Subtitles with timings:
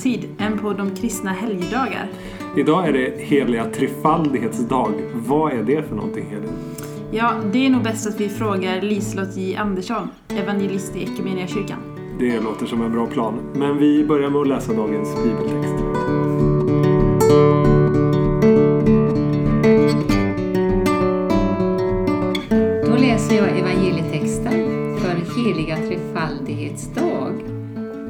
[0.00, 2.08] högtid, en på de kristna helgdagar.
[2.56, 4.92] Idag är det heliga trefaldighetsdag.
[5.14, 6.50] Vad är det för någonting Helin?
[7.10, 11.78] Ja, det är nog bäst att vi frågar Liselott J Andersson, evangelist i Equmeniakyrkan.
[12.18, 13.34] Det låter som en bra plan.
[13.54, 15.74] Men vi börjar med att läsa dagens bibeltext.
[22.86, 24.52] Då läser jag evangelietexten
[24.98, 27.09] för heliga trefaldighetsdag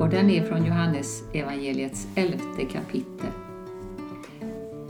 [0.01, 3.31] och den är från Johannes evangeliets elfte kapitel.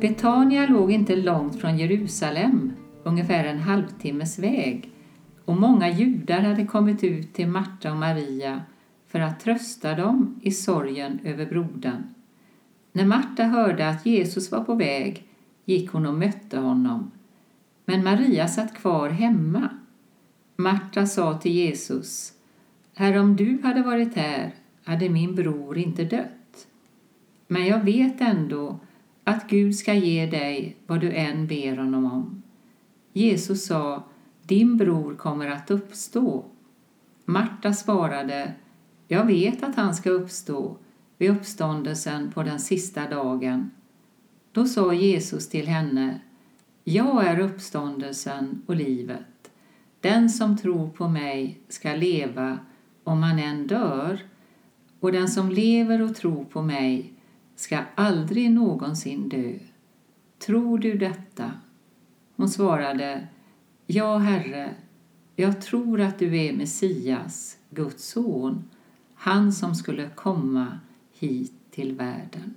[0.01, 4.91] Betania låg inte långt från Jerusalem, ungefär en halvtimmes väg
[5.45, 8.63] och många judar hade kommit ut till Marta och Maria
[9.07, 12.03] för att trösta dem i sorgen över brodern.
[12.93, 15.25] När Marta hörde att Jesus var på väg
[15.65, 17.11] gick hon och mötte honom.
[17.85, 19.69] Men Maria satt kvar hemma.
[20.57, 22.33] Marta sa till Jesus,
[22.95, 24.55] Herre, om du hade varit här
[24.91, 26.67] hade min bror inte dött.
[27.47, 28.79] Men jag vet ändå
[29.25, 32.43] att Gud ska ge dig vad du än ber honom om.
[33.13, 34.05] Jesus sa,
[34.43, 36.45] din bror kommer att uppstå.
[37.25, 38.55] Marta svarade,
[39.09, 40.77] jag vet att han ska uppstå
[41.19, 43.71] vid uppståndelsen på den sista dagen.
[44.53, 46.21] Då sa Jesus till henne,
[46.85, 49.51] jag är uppståndelsen och livet.
[50.01, 52.59] Den som tror på mig ska leva
[53.05, 54.21] om han än dör
[55.01, 57.13] och den som lever och tror på mig
[57.57, 59.55] ska aldrig någonsin dö.
[60.39, 61.53] Tror du detta?
[62.37, 63.27] Hon svarade,
[63.87, 64.75] Ja, Herre,
[65.37, 68.65] jag tror att du är Messias, Guds son,
[69.15, 70.79] han som skulle komma
[71.19, 72.55] hit till världen.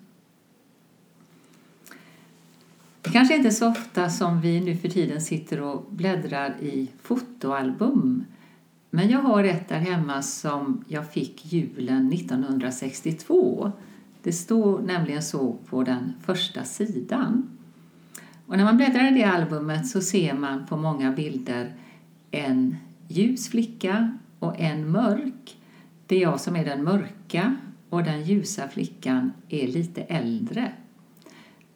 [3.01, 6.89] Det kanske inte är så ofta som vi nu för tiden sitter och bläddrar i
[7.01, 8.25] fotoalbum.
[8.95, 13.71] Men jag har ett där hemma som jag fick julen 1962.
[14.23, 17.49] Det står nämligen så på den första sidan.
[18.45, 21.73] Och när man bläddrar i det albumet så ser man på många bilder
[22.31, 22.75] en
[23.07, 25.57] ljus flicka och en mörk.
[26.07, 27.55] Det är jag som är den mörka
[27.89, 30.71] och den ljusa flickan är lite äldre.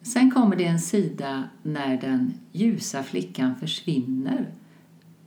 [0.02, 4.46] Sen kommer det en sida när den ljusa flickan försvinner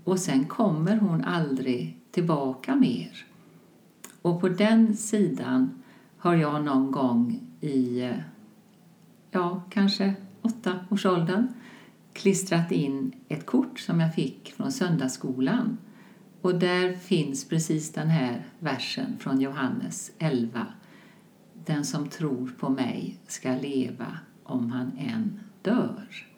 [0.04, 3.26] och sen kommer hon aldrig tillbaka mer.
[4.22, 5.84] Och på den sidan
[6.18, 8.10] har jag någon gång i,
[9.32, 11.48] ja, kanske åtta års åldern
[12.14, 15.78] klistrat in ett kort som jag fick från söndagsskolan.
[16.42, 20.68] Och där finns precis den här versen från Johannes 11.
[21.66, 26.31] Den som tror på mig ska leva om han än dör.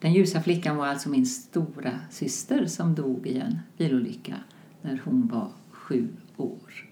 [0.00, 4.34] Den ljusa flickan var alltså min stora syster som dog i en bilolycka
[4.82, 6.88] när hon var sju år.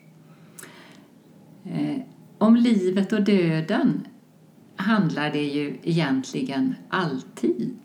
[1.64, 2.00] Eh,
[2.38, 4.06] om livet och döden
[4.76, 7.76] handlar det ju egentligen alltid.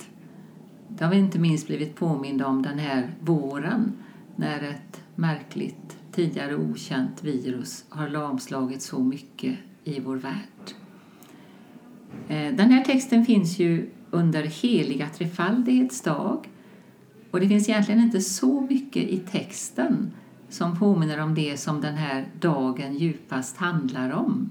[0.87, 3.93] Det har vi inte minst blivit påminda om den här våren
[4.35, 10.73] när ett märkligt, tidigare okänt virus har lamslagit så mycket i vår värld.
[12.27, 16.49] Eh, den här texten finns ju under heliga trefaldighets dag
[17.31, 20.11] och det finns egentligen inte så mycket i texten
[20.49, 24.49] som påminner om det som den här dagen djupast handlar om.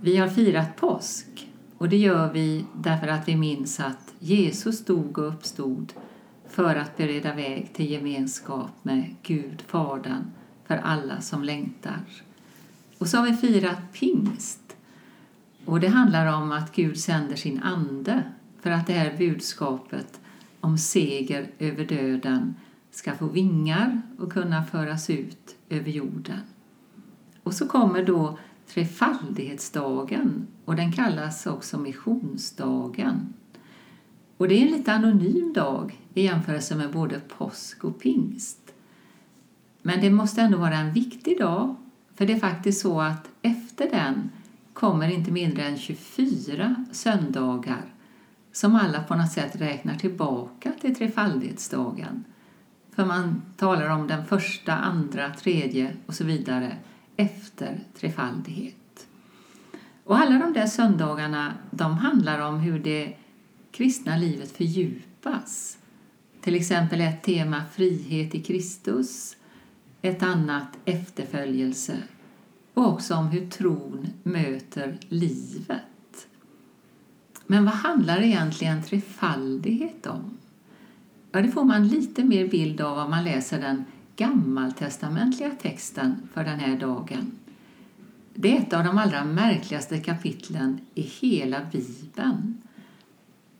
[0.00, 1.48] Vi har firat påsk
[1.78, 5.92] och det gör vi därför att vi minns att Jesus dog och uppstod
[6.48, 10.24] för att bereda väg till gemenskap med Gud, Fadern,
[10.66, 12.04] för alla som längtar.
[12.98, 14.69] Och så har vi firat pingst.
[15.70, 18.22] Och det handlar om att Gud sänder sin ande
[18.60, 20.20] för att det här budskapet
[20.60, 22.54] om seger över döden
[22.90, 26.40] ska få vingar och kunna föras ut över jorden.
[27.42, 33.34] Och så kommer då trefaldighetsdagen och den kallas också missionsdagen.
[34.36, 38.74] Och det är en lite anonym dag i jämförelse med både påsk och pingst.
[39.82, 41.76] Men det måste ändå vara en viktig dag
[42.14, 44.30] för det är faktiskt så att efter den
[44.80, 47.84] kommer inte mindre än 24 söndagar
[48.52, 52.24] som alla på något sätt räknar tillbaka till trefaldighetsdagen.
[52.94, 56.76] För man talar om den första, andra, tredje och så vidare
[57.16, 59.06] efter trefaldighet.
[60.04, 63.16] Och alla de där söndagarna de handlar om hur det
[63.70, 65.78] kristna livet fördjupas.
[66.40, 69.36] Till exempel ett tema frihet i Kristus,
[70.02, 71.96] ett annat efterföljelse
[72.74, 76.28] och också om hur tron möter livet.
[77.46, 80.38] Men vad handlar egentligen trefaldighet om?
[81.32, 83.84] Ja, det får man lite mer bild av om man läser den
[84.16, 87.32] gammaltestamentliga texten för den här dagen.
[88.34, 92.62] Det är ett av de allra märkligaste kapitlen i hela Bibeln.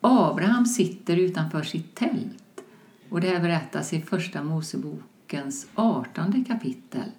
[0.00, 2.60] Abraham sitter utanför sitt tält
[3.08, 7.10] och det här berättas i Första Mosebokens 18 kapitel.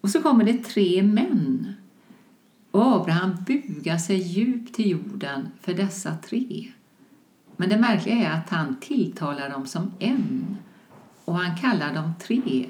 [0.00, 1.74] Och så kommer det tre män
[2.70, 6.72] och Abraham bugar sig djupt till jorden för dessa tre.
[7.56, 10.56] Men det märkliga är att han tilltalar dem som en
[11.24, 12.66] och han kallar dem tre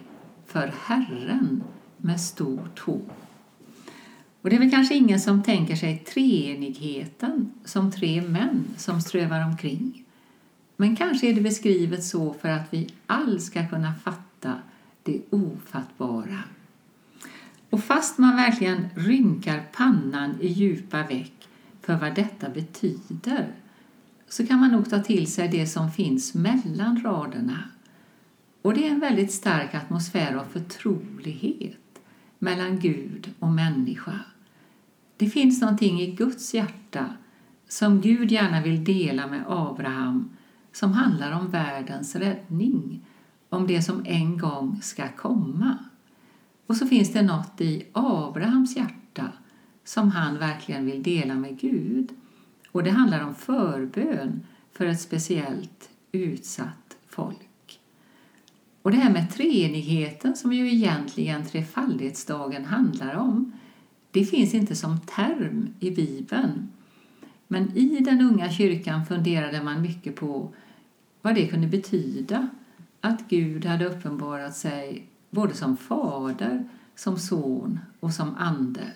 [0.46, 1.62] för Herren
[1.96, 3.00] med stort H.
[4.42, 9.44] Och det är väl kanske ingen som tänker sig treenigheten som tre män som strövar
[9.44, 10.04] omkring.
[10.76, 14.54] Men kanske är det beskrivet så för att vi all ska kunna fatta
[15.02, 16.38] det ofattbara.
[17.70, 21.48] Och fast man verkligen rynkar pannan i djupa veck
[21.80, 23.54] för vad detta betyder
[24.28, 27.64] så kan man nog ta till sig det som finns mellan raderna.
[28.62, 31.76] Och det är en väldigt stark atmosfär av förtrolighet
[32.38, 34.20] mellan Gud och människa.
[35.16, 37.06] Det finns någonting i Guds hjärta
[37.68, 40.30] som Gud gärna vill dela med Abraham
[40.72, 43.06] som handlar om världens räddning,
[43.48, 45.78] om det som en gång ska komma.
[46.70, 49.28] Och så finns det något i Abrahams hjärta
[49.84, 52.08] som han verkligen vill dela med Gud.
[52.72, 57.80] Och det handlar om förbön för ett speciellt utsatt folk.
[58.82, 63.52] Och det här med treenigheten som ju egentligen trefaldighetsdagen handlar om,
[64.10, 66.70] det finns inte som term i Bibeln.
[67.48, 70.54] Men i den unga kyrkan funderade man mycket på
[71.22, 72.48] vad det kunde betyda
[73.00, 78.92] att Gud hade uppenbarat sig både som fader, som son och som ande.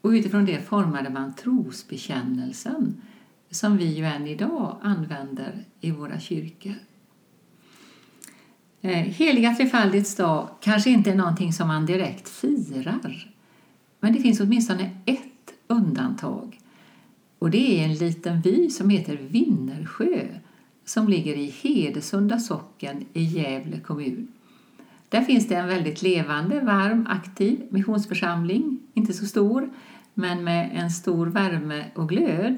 [0.00, 3.02] Och utifrån det formade man trosbekännelsen
[3.50, 6.74] som vi ju än idag använder i våra kyrkor.
[8.80, 13.32] Eh, heliga trefaldighets dag kanske inte är någonting som man direkt firar.
[14.00, 16.60] Men det finns åtminstone ett undantag.
[17.38, 20.28] Och det är en liten by som heter Vinnersjö
[20.84, 24.28] som ligger i Hedesunda socken i Gävle kommun.
[25.08, 29.70] Där finns det en väldigt levande, varm, aktiv missionsförsamling, inte så stor,
[30.14, 32.56] men med en stor värme och glöd.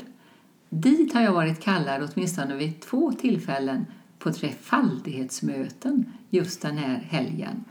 [0.69, 3.87] Dit har jag varit kallad åtminstone vid två tillfällen
[4.19, 7.65] på trefaldighetsmöten just den här helgen.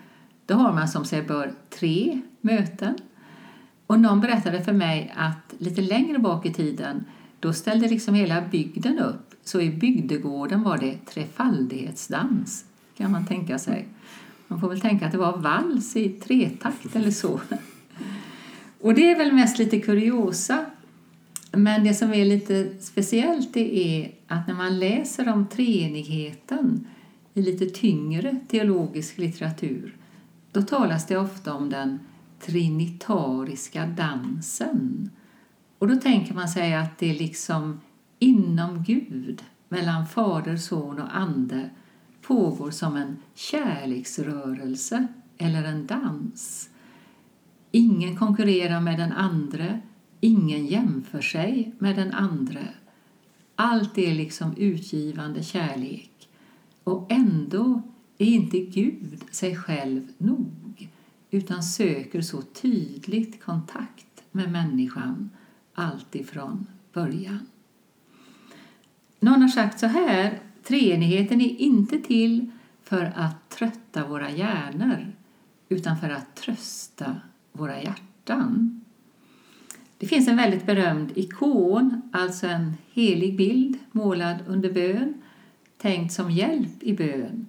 [0.45, 2.95] Då har man som sig bör tre möten.
[3.87, 7.05] Och någon berättade för mig att lite längre bak i tiden
[7.39, 9.35] då ställde liksom hela bygden upp.
[9.43, 12.65] Så i bygdegården var det trefaldighetsdans,
[12.97, 13.87] kan man tänka sig.
[14.49, 17.41] Man får väl tänka att det var vals i tretakt eller så.
[18.81, 20.65] Och det är väl mest lite kuriosa.
[21.51, 26.87] Men det som är lite speciellt det är att när man läser om treenigheten
[27.33, 29.95] i lite tyngre teologisk litteratur
[30.51, 31.99] då talas det ofta om den
[32.45, 35.09] trinitariska dansen.
[35.79, 37.81] Och då tänker man sig att det är liksom
[38.19, 41.69] inom Gud, mellan Fader, Son och Ande
[42.29, 46.69] pågår som en kärleksrörelse eller en dans.
[47.71, 49.79] Ingen konkurrerar med den andre,
[50.19, 52.67] ingen jämför sig med den andre.
[53.55, 56.29] Allt är liksom utgivande kärlek.
[56.83, 57.81] Och ändå
[58.17, 60.89] är inte Gud sig själv nog
[61.31, 65.29] utan söker så tydligt kontakt med människan
[65.73, 67.47] alltifrån början.
[69.19, 72.51] Någon har sagt så här Treenigheten är inte till
[72.83, 75.11] för att trötta våra hjärnor
[75.69, 77.15] utan för att trösta
[77.51, 78.81] våra hjärtan.
[79.97, 85.13] Det finns en väldigt berömd ikon, alltså en helig bild målad under bön,
[85.77, 87.47] tänkt som hjälp i bön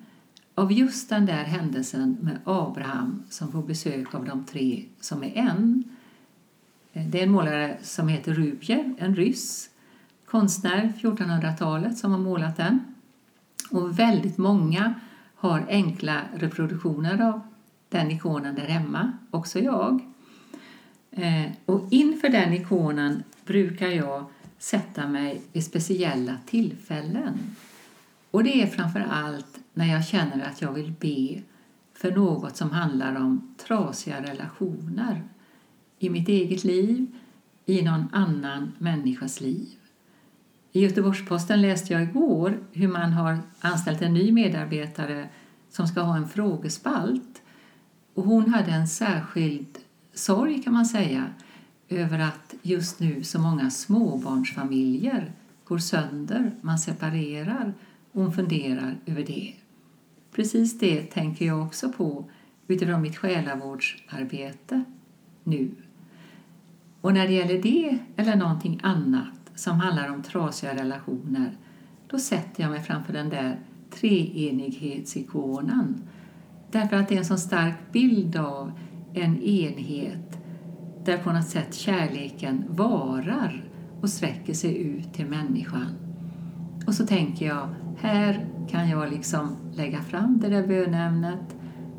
[0.55, 5.33] av just den där händelsen med Abraham som får besök av de tre som är
[5.37, 5.85] en.
[6.93, 9.71] Det är en målare som heter Rubjev, en ryss,
[10.27, 12.81] konstnär 1400-talet som har målat den.
[13.71, 14.95] Och väldigt många
[15.35, 17.41] har enkla reproduktioner av
[17.89, 20.01] den ikonen där hemma, också jag.
[21.11, 24.25] Eh, och inför den ikonen brukar jag
[24.59, 27.57] sätta mig vid speciella tillfällen.
[28.31, 31.43] Och det är framför allt när jag känner att jag vill be
[31.95, 35.23] för något som handlar om trasiga relationer
[35.99, 37.07] i mitt eget liv,
[37.67, 39.80] i någon annan människas liv.
[40.73, 45.29] I Göteborgs-Posten läste jag igår hur man har anställt en ny medarbetare
[45.71, 47.43] som ska ha en frågespalt.
[48.15, 49.79] Och hon hade en särskild
[50.15, 51.27] sorg kan man säga
[51.89, 55.33] över att just nu så många småbarnsfamiljer
[55.65, 57.75] går sönder, man separerar
[58.13, 59.55] och hon funderar över det.
[60.35, 62.25] Precis det tänker jag också på
[62.69, 64.85] utifrån mitt själavårdsarbete
[65.45, 65.71] nu.
[67.01, 71.57] Och när det gäller det eller någonting annat som handlar om trasiga relationer
[72.11, 73.59] då sätter jag mig framför den där
[73.91, 76.03] treenighetsikonen.
[76.71, 78.73] Därför att det är en så stark bild av
[79.15, 80.39] en enhet
[81.05, 83.65] där på något sätt kärleken varar
[84.01, 85.87] och sträcker sig ut till människan.
[86.87, 91.57] Och så tänker jag, här kan jag liksom lägga fram det där bönämnet.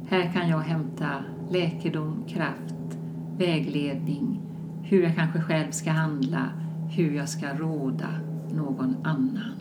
[0.09, 1.09] Här kan jag hämta
[1.49, 2.97] läkedom, kraft,
[3.37, 4.41] vägledning,
[4.83, 6.49] hur jag kanske själv ska handla,
[6.91, 8.09] hur jag ska råda
[8.53, 9.51] någon annan.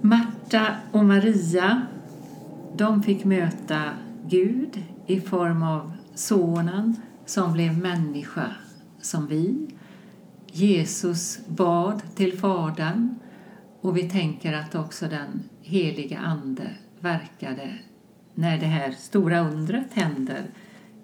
[0.00, 1.82] Marta och Maria,
[2.76, 3.82] de fick möta
[4.26, 8.46] Gud i form av Sonen som blev människa
[9.00, 9.68] som vi.
[10.52, 13.14] Jesus bad till Fadern
[13.80, 17.78] och vi tänker att också den heliga Ande verkade
[18.34, 20.42] när det här stora undret händer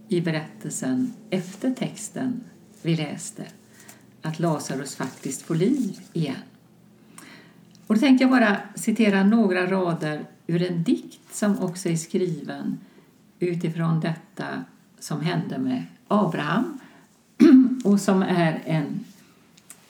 [0.09, 2.41] i berättelsen efter texten
[2.83, 3.45] vi läste,
[4.27, 6.37] att Lazarus faktiskt får liv igen.
[7.87, 12.79] Och då tänkte jag bara citera några rader ur en dikt som också är skriven
[13.39, 14.65] utifrån detta
[14.99, 16.79] som hände med Abraham
[17.85, 19.05] och som är en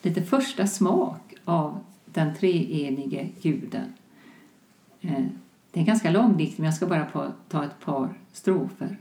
[0.03, 3.95] lite första smak av den treenige guden.
[5.01, 5.25] Eh,
[5.71, 8.99] det är en ganska lång dikt, men jag ska bara ta ett par strofer.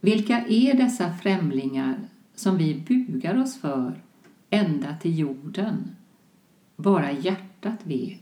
[0.00, 1.96] Vilka är dessa främlingar
[2.34, 4.02] som vi bugar oss för
[4.50, 5.96] ända till jorden?
[6.76, 8.20] Bara hjärtat vet.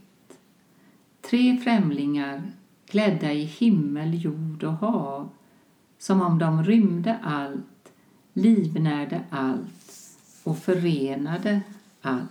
[1.21, 2.51] Tre främlingar
[2.85, 5.29] klädda i himmel, jord och hav
[5.97, 7.93] som om de rymde allt,
[8.33, 9.93] livnärde allt
[10.43, 11.61] och förenade
[12.01, 12.29] allt.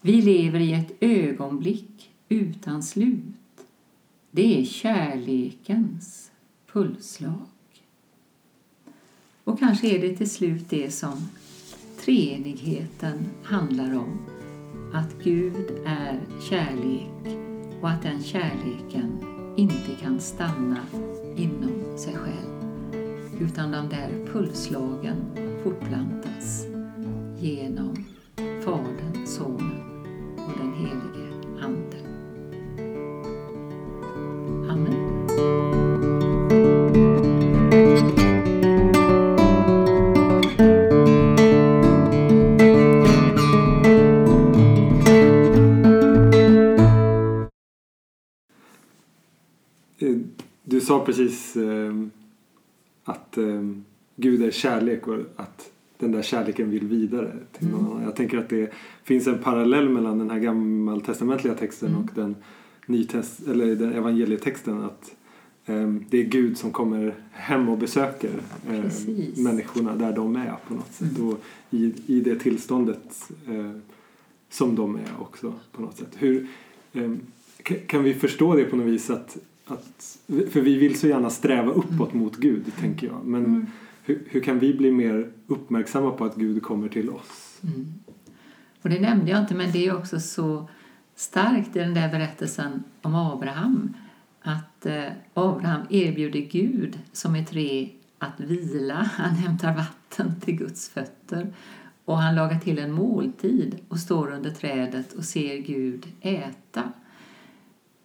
[0.00, 3.66] Vi lever i ett ögonblick utan slut.
[4.30, 6.30] Det är kärlekens
[6.72, 7.46] pulsslag.
[9.48, 11.28] Och kanske är det till slut det som
[12.00, 14.18] treenigheten handlar om.
[14.94, 17.38] Att Gud är kärlek
[17.80, 19.18] och att den kärleken
[19.56, 20.80] inte kan stanna
[21.36, 22.48] inom sig själv
[23.40, 25.16] utan de där pulsslagen
[25.64, 26.66] fortplantas
[27.38, 28.04] genom
[28.64, 30.04] Fadern, Sonen
[30.36, 31.28] och den helige
[31.60, 31.98] Ande.
[34.72, 35.67] Amen.
[51.08, 51.94] Precis eh,
[53.04, 53.62] att eh,
[54.16, 57.92] Gud är kärlek och att den där kärleken vill vidare till någon Mm.
[57.92, 58.02] annan.
[58.04, 58.72] Jag tänker att det
[59.04, 62.00] finns en parallell mellan den här gammaltestamentliga texten Mm.
[62.02, 62.36] och den,
[62.86, 64.80] nytest, eller den evangelietexten.
[64.84, 65.14] Att
[65.66, 68.30] eh, det är Gud som kommer hem och besöker
[68.70, 69.38] eh, Precis.
[69.38, 71.18] människorna där de är på något sätt.
[71.18, 71.28] Mm.
[71.28, 73.70] Och i, i det tillståndet eh,
[74.50, 76.12] som de är också på något sätt.
[76.16, 76.46] Hur,
[76.92, 77.10] eh,
[77.62, 79.36] ka- kan vi förstå det på något vis att,
[79.68, 80.18] att
[80.50, 83.24] för vi vill så gärna sträva uppåt mot Gud tänker jag.
[83.24, 83.66] Men Mm.
[84.04, 87.58] hur, hur kan vi bli mer uppmärksamma på att Gud kommer till oss?
[87.62, 87.94] Mm.
[88.82, 90.68] Och det nämnde jag inte, men det är också så
[91.14, 93.94] starkt i den där berättelsen om Abraham.
[94.40, 99.10] Att eh, Abraham erbjuder Gud som är tre att vila.
[99.12, 101.52] Han hämtar vatten till Guds fötter
[102.04, 106.82] och han lagar till en måltid och står under trädet och ser Gud äta.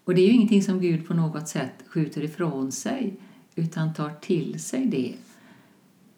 [0.04, 3.18] Och det är ju ingenting som Gud på något sätt skjuter ifrån sig
[3.56, 5.16] utan tar till sig det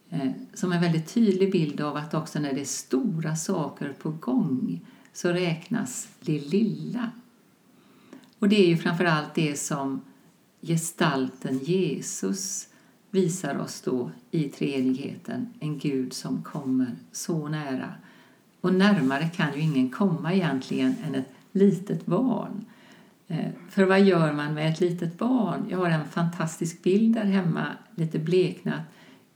[0.09, 4.11] eh, som en väldigt tydlig bild av att också när det är stora saker på
[4.11, 4.81] gång
[5.13, 7.11] så räknas det lilla.
[8.39, 10.01] Och det är ju framför allt det som
[10.61, 12.67] gestalten Jesus
[13.11, 17.93] visar oss då i treenigheten, en Gud som kommer så nära.
[18.61, 22.65] Och närmare kan ju ingen komma egentligen än ett litet barn.
[23.27, 25.67] Eh, för vad gör man med ett litet barn?
[25.69, 27.65] Jag har en fantastisk bild där hemma,
[27.95, 28.81] lite bleknat,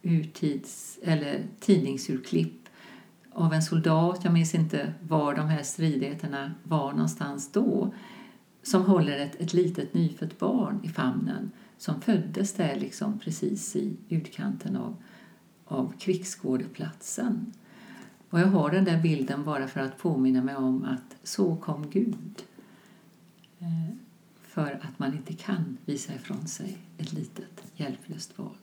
[0.01, 2.59] urtids, eller tidningsurklipp
[3.39, 7.93] av en soldat, jag minns inte var de här stridigheterna var någonstans då,
[8.63, 13.97] som håller ett, ett litet nyfött barn i famnen som föddes där liksom precis i
[14.09, 14.95] utkanten av,
[15.65, 17.53] av krigsskådeplatsen.
[18.29, 21.89] Och jag har den där bilden bara för att påminna mig om att så kom
[21.89, 22.43] Gud.
[24.47, 28.55] För att man inte kan visa ifrån sig ett litet hjälplöst barn.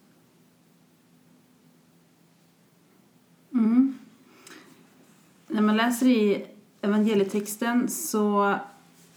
[3.53, 3.99] Mm.
[5.49, 6.47] När man läser i
[6.81, 8.59] evangelietexten så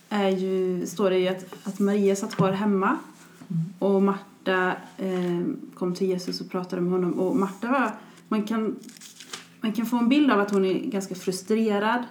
[0.10, 2.98] är ju, står det ju att, att Maria satt kvar hemma
[3.52, 3.74] Mm.
[3.80, 5.42] och Marta eh,
[5.74, 7.14] kom till Jesus och pratade med honom.
[7.14, 7.92] Och Marta var,
[8.28, 8.76] man kan,
[9.62, 12.04] man kan få en bild av att hon är ganska frustrerad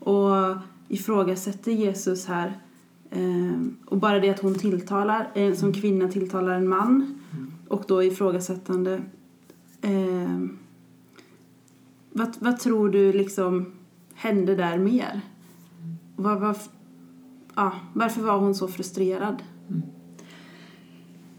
[0.00, 0.56] och
[0.88, 2.58] ifrågasätter Jesus här.
[3.16, 7.20] Eh, och bara det att hon tilltalar, eh, som kvinna tilltalar en man
[7.68, 9.02] och då ifrågasättande.
[9.82, 10.46] Eh,
[12.12, 13.72] vad, vad tror du liksom
[14.14, 15.20] hände där mer?
[16.16, 16.56] Vad, vad,
[17.54, 19.42] ja, varför var hon så frustrerad?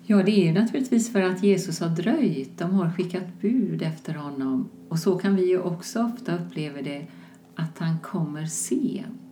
[0.03, 2.57] Ja, det är ju naturligtvis för att Jesus har dröjt.
[2.57, 4.69] De har skickat bud efter honom.
[4.89, 7.07] Och så kan vi ju också ofta uppleva det,
[7.55, 9.26] att han kommer sent.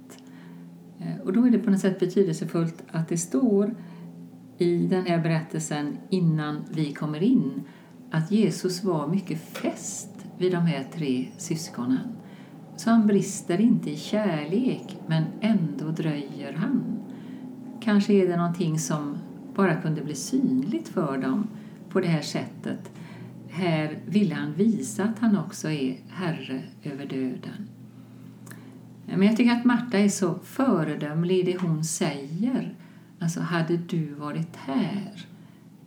[0.99, 3.75] Eh, och då är det på något sätt betydelsefullt att det står
[4.57, 7.63] i den här berättelsen innan vi kommer in
[8.11, 12.07] att Jesus var mycket fäst vid de här tre syskonen.
[12.77, 16.83] Så han brister inte i kärlek, men ändå dröjer han.
[17.81, 19.17] Kanske är det någonting som
[19.55, 21.47] bara kunde bli synligt för dem
[21.89, 22.91] på det här sättet.
[23.49, 27.69] Här ville han visa att han också är herre över döden.
[29.05, 32.75] Men jag tycker att Marta är så föredömlig i det hon säger.
[33.19, 35.25] Alltså, hade du varit här?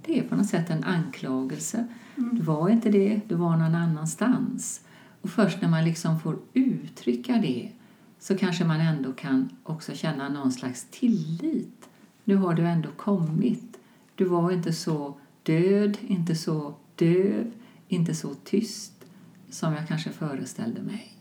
[0.07, 1.87] Det är på något sätt en anklagelse.
[2.17, 4.81] Du var inte det, du var någon annanstans.
[5.23, 7.73] Och först när man liksom får uttrycka det
[8.19, 11.89] så kanske man ändå kan också känna någon slags tillit.
[12.25, 13.79] Nu har du ändå kommit.
[14.15, 17.51] Du var inte så död, inte så döv,
[17.89, 19.05] inte så tyst
[19.51, 21.18] som jag kanske föreställde mig.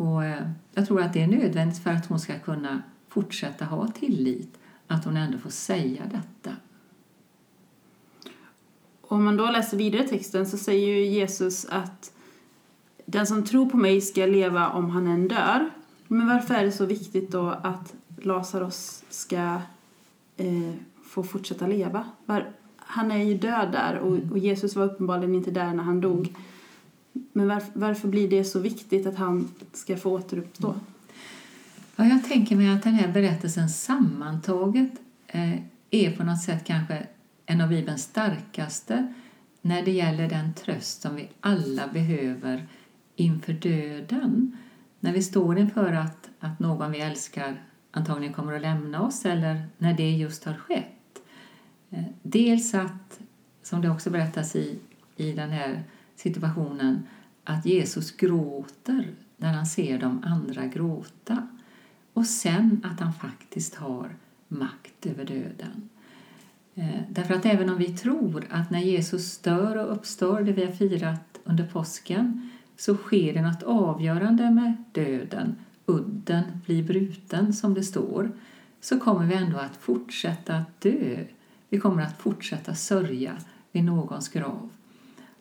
[0.00, 3.88] Och eh, jag tror att det är nödvändigt för att hon ska kunna fortsätta ha
[3.88, 6.56] tillit, att hon ändå får säga detta.
[9.00, 12.12] Om man då läser vidare texten så säger ju Jesus att
[13.06, 15.70] den som tror på mig ska leva om han än dör.
[16.08, 19.60] Men varför är det så viktigt då att Lazarus ska
[20.36, 22.04] eh, få fortsätta leva?
[22.26, 26.00] Var, han är ju död där och, och Jesus var uppenbarligen inte där när han
[26.00, 26.34] dog.
[27.32, 30.68] Men varför, varför blir det så viktigt att han ska få återuppstå?
[30.68, 30.80] Mm.
[31.96, 34.92] Ja, jag tänker mig att den här berättelsen sammantaget
[35.26, 35.58] eh,
[35.90, 37.06] är på något sätt kanske
[37.46, 39.14] en av Bibelns starkaste
[39.62, 42.68] när det gäller den tröst som vi alla behöver
[43.16, 44.56] inför döden.
[45.00, 49.66] När vi står inför att, att någon vi älskar antagligen kommer att lämna oss eller
[49.78, 51.22] när det just har skett.
[51.90, 53.20] Eh, dels att,
[53.62, 54.78] som det också berättas i,
[55.16, 55.84] i den här
[56.22, 57.02] situationen,
[57.44, 61.48] att Jesus gråter när han ser de andra gråta.
[62.12, 64.16] Och sen att han faktiskt har
[64.48, 65.88] makt över döden.
[66.74, 70.64] Eh, därför att även om vi tror att när Jesus dör och uppstår, det vi
[70.64, 75.56] har firat under påsken, så sker det något avgörande med döden.
[75.86, 78.32] Udden blir bruten, som det står.
[78.80, 81.24] Så kommer vi ändå att fortsätta att dö.
[81.68, 83.32] Vi kommer att fortsätta sörja
[83.72, 84.70] vid någons grav.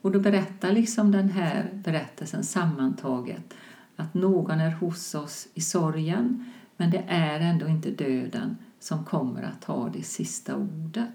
[0.02, 3.54] Och då berättar liksom den här berättelsen sammantaget
[3.96, 6.46] att någon är hos oss i sorgen,
[6.78, 11.10] men det är ändå inte döden som kommer att ha det sista ordet.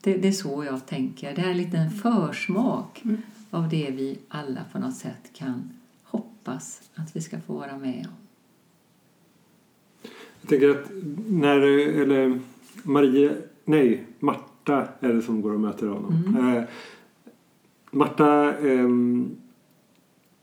[0.00, 1.34] Det, det är så jag tänker.
[1.36, 3.22] Det är lite en försmak Mm.
[3.50, 5.70] av det vi alla på något sätt kan
[6.04, 8.16] hoppas att vi ska få vara med om.
[10.40, 10.90] Jag tänker att
[11.28, 11.56] när,
[12.02, 12.40] eller
[12.82, 13.32] Maria,
[13.64, 14.04] nej,
[14.66, 16.36] Marta är det som går och möter honom.
[16.38, 16.62] Eh,
[17.90, 18.54] Marta,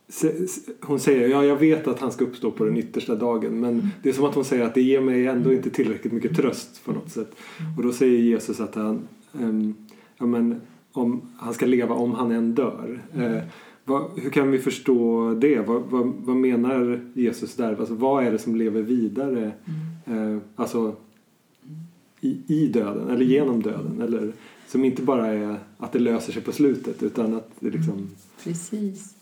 [0.10, 0.34] se-
[0.82, 4.10] hon säger ja jag vet att han ska uppstå på den yttersta dagen men det
[4.10, 6.91] är som att hon säger att det ger mig ändå inte tillräckligt mycket tröst på
[6.91, 7.36] något sätt.
[7.77, 9.08] Och då säger Jesus att han,
[9.41, 9.75] ehm,
[10.17, 13.01] ja, men, om, han ska leva om han än dör.
[13.15, 13.38] Eh,
[13.86, 15.60] vad, hur kan vi förstå det?
[15.67, 17.75] Vad, vad, vad menar Jesus där?
[17.80, 19.51] Alltså, vad är det som lever vidare?
[20.06, 20.95] Eh, alltså
[22.21, 24.01] i, i döden eller genom döden.
[24.01, 24.34] Eller,
[24.67, 27.93] som inte bara är att det löser sig på slutet utan att det liksom...
[27.93, 28.10] Mm,
[28.43, 29.15] precis.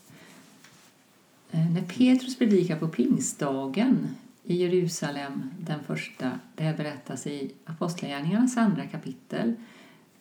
[1.51, 4.08] Eh, när Petrus predikar på pingstdagen
[4.43, 9.53] i Jerusalem, den första, det här berättas i Apostlagärningarnas andra kapitel,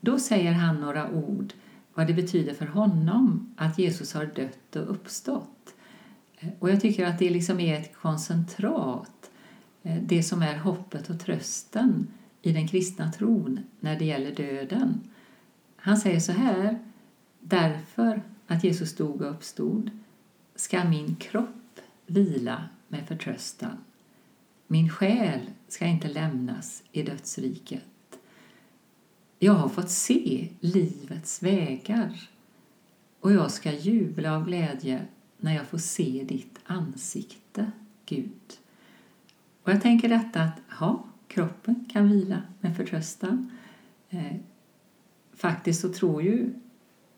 [0.01, 1.53] då säger han några ord
[1.95, 5.75] vad det betyder för honom att Jesus har dött och uppstått.
[6.39, 9.31] Eh, och jag tycker att det liksom är ett koncentrat,
[9.83, 12.07] eh, det som är hoppet och trösten
[12.47, 15.01] i den kristna tron när det gäller döden.
[15.77, 16.79] Han säger så här,
[17.41, 19.91] därför att Jesus dog och uppstod
[20.55, 23.77] ska min kropp vila med förtröstan.
[24.67, 28.19] Min själ ska inte lämnas i dödsriket.
[29.39, 32.29] Jag har fått se livets vägar
[33.21, 35.07] och jag ska jubla av glädje
[35.39, 37.71] när jag får se ditt ansikte,
[38.07, 38.59] Gud.
[39.63, 43.51] Och jag tänker detta att ja, kroppen kan vila med förtröstan.
[44.11, 44.37] Eh,
[45.33, 46.55] faktiskt så tror ju,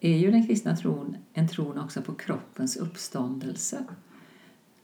[0.01, 3.85] är ju den kristna tron en tron också på kroppens uppståndelse.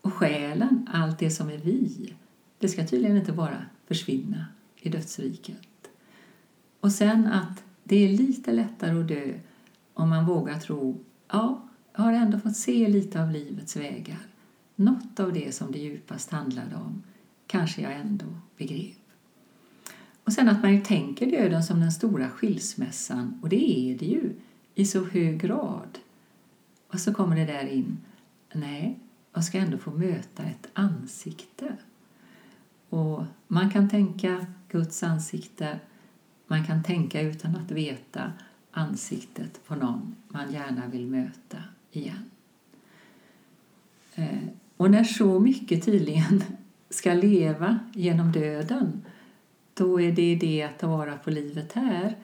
[0.00, 2.14] Och själen, allt det som är vi,
[2.58, 5.90] det ska tydligen inte bara försvinna i dödsriket.
[6.80, 9.38] Och sen att det är lite lättare att dö
[9.94, 14.26] om man vågar tro, ja, jag har ändå fått se lite av livets vägar.
[14.76, 17.02] Något av det som det djupast handlade om
[17.46, 19.01] kanske jag ändå begrep.
[20.24, 24.06] Och sen att man ju tänker döden som den stora skilsmässan, och det är det
[24.06, 24.32] ju
[24.74, 25.98] i så hög grad.
[26.88, 27.98] Och så kommer det där in,
[28.52, 28.98] nej,
[29.32, 31.76] jag ska ändå få möta ett ansikte.
[32.88, 35.80] Och man kan tänka Guds ansikte,
[36.46, 38.32] man kan tänka utan att veta
[38.70, 41.58] ansiktet på någon man gärna vill möta
[41.92, 42.30] igen.
[44.14, 46.42] Eh, och när så mycket tydligen
[46.90, 49.02] ska leva genom döden
[49.74, 52.16] då är det det att ta vara på livet här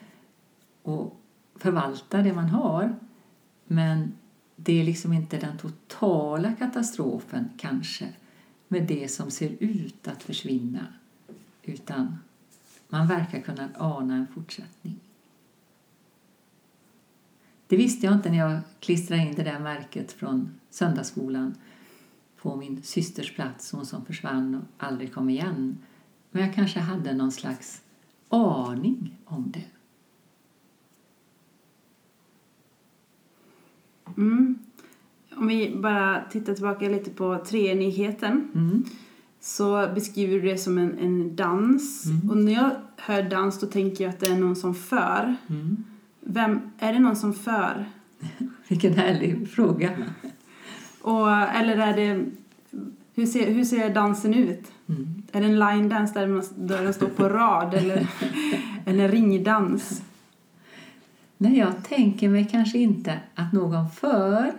[0.81, 1.19] och
[1.55, 2.95] förvalta det man har.
[3.67, 4.11] Men
[4.55, 8.13] det är liksom inte den totala katastrofen kanske
[8.67, 10.87] med det som ser ut att försvinna
[11.63, 12.17] utan
[12.87, 14.99] man verkar kunna ana en fortsättning.
[17.67, 21.55] Det visste jag inte när jag klistrade in det där märket från söndagsskolan
[22.37, 25.77] på min systers plats, hon som försvann och aldrig kom igen.
[26.31, 27.81] Men jag kanske hade någon slags
[28.29, 29.65] aning om det.
[34.17, 34.59] Mm.
[35.35, 38.85] Om vi bara tittar tillbaka lite på treenigheten Mm.
[39.39, 42.05] så beskriver du det som en, en dans.
[42.05, 42.29] Mm.
[42.29, 45.35] Och när jag hör dans då tänker jag att det är någon som för.
[45.49, 45.83] Mm.
[46.19, 47.85] Vem, är det någon som för?
[48.67, 49.91] Vilken härlig fråga.
[51.01, 52.25] Och, eller är det...
[53.15, 54.71] Hur ser, hur ser dansen ut?
[54.89, 55.21] Mm.
[55.31, 58.07] Är det en line dance där, man, där de står på rad eller
[58.85, 60.01] en ringdans?
[61.37, 64.51] Nej, jag tänker mig kanske inte att någon för.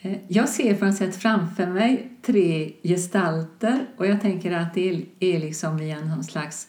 [0.00, 5.04] Eh, Jag ser på något sätt framför mig tre gestalter och jag tänker att det
[5.20, 6.68] är- liksom i en någon slags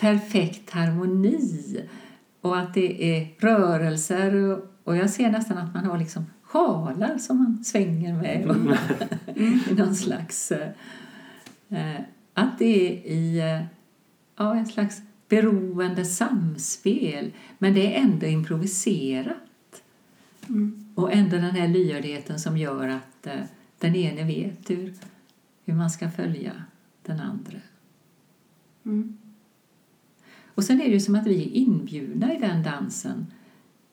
[0.00, 1.80] perfekt harmoni
[2.40, 7.38] och att det är rörelser och, jag ser nästan att man har liksom sjalar som
[7.38, 8.78] man svänger med
[9.70, 10.52] i någon slags...
[11.68, 12.00] eh,
[12.34, 13.64] att det är i eh,
[14.36, 19.82] ja, en slags beroende samspel men det är ändå improviserat.
[20.48, 20.92] Mm.
[20.94, 23.42] Och ändå den här lyhördheten som gör att eh,
[23.78, 24.94] den ene vet hur,
[25.64, 26.52] hur man ska följa
[27.02, 27.58] den andra.
[28.84, 29.18] Mm.
[30.44, 33.26] Och sen är det ju som att vi är inbjudna i den dansen.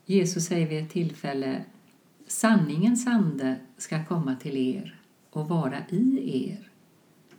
[0.05, 1.65] Jesus säger vid ett tillfälle
[2.27, 6.69] Sanningens ande ska komma till er och vara i er.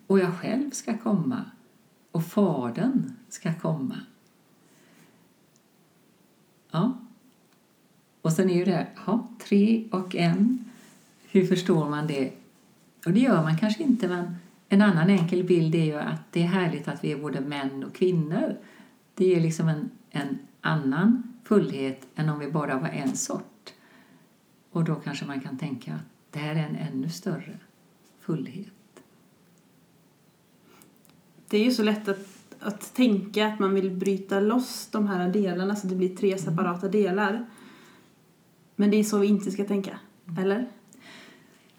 [0.06, 1.44] Och jag själv ska komma
[2.10, 4.00] och Fadern ska komma.
[6.70, 6.98] Ja.
[8.22, 10.64] Och sen är ju det ja, tre och en.
[11.30, 12.32] Hur förstår man det?
[13.06, 14.36] Och det gör man kanske inte, men
[14.68, 17.84] en annan enkel bild är ju att det är härligt att vi är både män
[17.84, 18.56] och kvinnor.
[19.14, 23.72] Det ger liksom en, en annan fullhet än om vi bara var en sort.
[24.70, 27.58] Och då kanske man kan tänka att det här är en ännu större
[28.20, 28.75] fullhet.
[31.48, 32.26] Det är ju så lätt att,
[32.60, 36.88] att tänka att man vill bryta loss de här delarna så det blir tre separata
[36.88, 37.46] delar.
[38.76, 39.98] Men det är så vi inte ska tänka,
[40.38, 40.66] eller?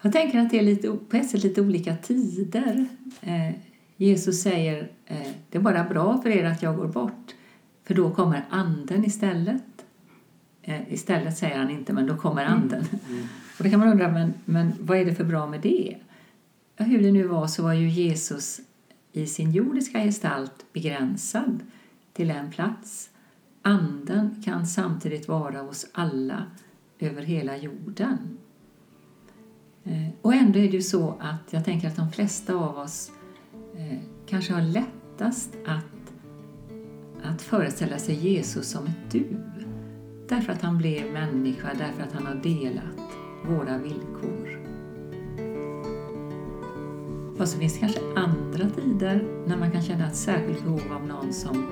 [0.02, 2.86] Jag tänker att det är lite, på ett sätt lite olika tider.
[3.20, 3.54] Eh,
[3.96, 7.34] Jesus säger eh, det är bara bra för er att jag går bort,
[7.84, 9.62] för då kommer anden istället.
[10.62, 12.84] Eh, istället säger han inte, men då kommer anden.
[13.58, 15.96] Och då kan man undra, men, men vad är det för bra med det?
[16.76, 18.60] Ja, hur det nu var så var ju Jesus
[19.12, 21.60] i sin jordiska gestalt begränsad
[22.12, 23.10] till en plats.
[23.62, 26.46] Anden kan samtidigt vara hos alla
[26.98, 28.38] över hela jorden.
[29.84, 33.12] Eh, och ändå är det ju så att jag tänker att de flesta av oss
[33.76, 36.12] eh, kanske har lättast att,
[37.22, 39.26] att föreställa sig Jesus som ett du.
[40.28, 43.16] Därför att han blev människa, därför att han har delat
[43.46, 44.57] våra villkor.
[47.38, 51.06] Och så finns det kanske andra tider när man kan känna ett särskilt behov av
[51.06, 51.66] någon som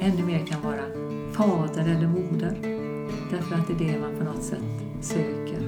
[0.00, 0.82] ännu mer kan vara
[1.32, 2.56] fader eller moder.
[3.30, 4.62] Därför att det är det man på något sätt
[5.00, 5.61] söker.